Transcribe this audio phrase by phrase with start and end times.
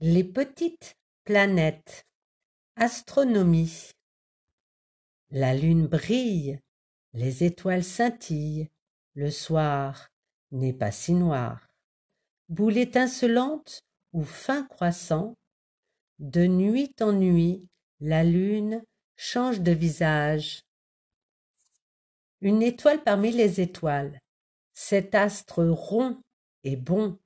[0.00, 2.04] Les petites planètes.
[2.74, 3.92] Astronomie.
[5.30, 6.58] La lune brille,
[7.12, 8.68] les étoiles scintillent,
[9.14, 10.08] le soir
[10.50, 11.68] n'est pas si noir.
[12.48, 15.36] Boule étincelante ou fin croissant,
[16.18, 17.68] de nuit en nuit,
[18.00, 18.82] la lune
[19.14, 20.62] change de visage.
[22.40, 24.18] Une étoile parmi les étoiles,
[24.72, 26.20] cet astre rond
[26.64, 27.16] et bon,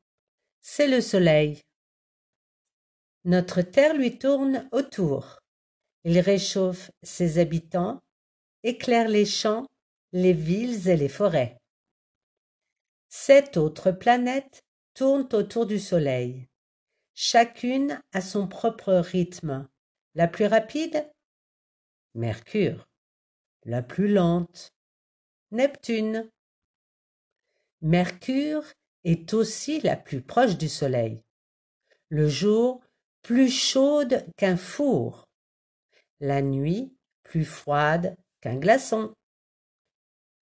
[0.60, 1.62] c'est le soleil.
[3.24, 5.40] Notre terre lui tourne autour.
[6.04, 8.00] Il réchauffe ses habitants,
[8.62, 9.66] éclaire les champs,
[10.12, 11.58] les villes et les forêts.
[13.08, 14.62] Sept autres planètes
[14.94, 16.48] tournent autour du Soleil.
[17.14, 19.68] Chacune a son propre rythme.
[20.14, 21.10] La plus rapide
[22.14, 22.88] Mercure.
[23.64, 24.72] La plus lente
[25.50, 26.30] Neptune.
[27.80, 28.64] Mercure
[29.04, 31.22] est aussi la plus proche du Soleil.
[32.08, 32.82] Le jour
[33.28, 35.28] plus chaude qu'un four,
[36.18, 39.12] la nuit plus froide qu'un glaçon.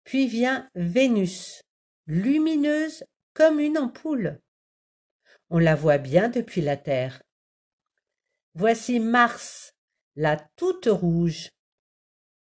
[0.04, 1.62] Puis vient Vénus,
[2.08, 3.04] lumineuse
[3.36, 4.40] comme une ampoule.
[5.52, 7.22] On la voit bien depuis la Terre.
[8.56, 9.76] Voici Mars,
[10.16, 11.52] la toute rouge.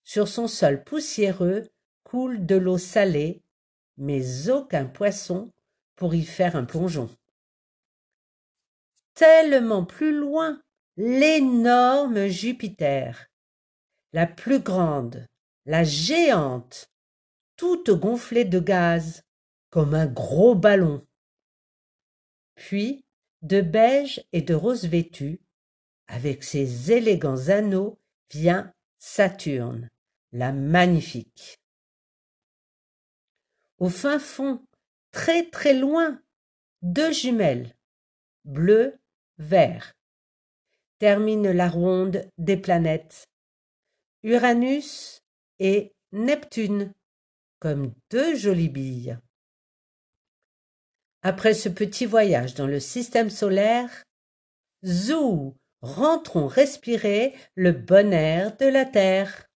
[0.04, 1.68] Sur son sol poussiéreux
[2.04, 3.42] coule de l'eau salée,
[3.96, 5.52] mais aucun poisson
[5.96, 7.10] pour y faire un plongeon
[9.18, 10.62] tellement plus loin
[10.96, 13.26] l'énorme Jupiter,
[14.12, 15.26] la plus grande,
[15.66, 16.88] la géante,
[17.56, 19.24] toute gonflée de gaz,
[19.70, 21.04] comme un gros ballon.
[22.54, 23.04] Puis,
[23.42, 25.40] de beige et de rose vêtu,
[26.06, 27.98] avec ses élégants anneaux,
[28.32, 29.88] vient Saturne,
[30.30, 31.58] la magnifique.
[33.78, 34.64] Au fin fond,
[35.10, 36.22] très très loin,
[36.82, 37.74] deux jumelles,
[38.44, 38.96] bleues
[39.38, 39.94] vert.
[40.98, 43.28] Termine la ronde des planètes.
[44.22, 45.22] Uranus
[45.58, 46.92] et Neptune,
[47.60, 49.18] comme deux jolies billes.
[51.22, 54.04] Après ce petit voyage dans le système solaire,
[54.84, 59.47] zou, rentrons respirer le bon air de la Terre.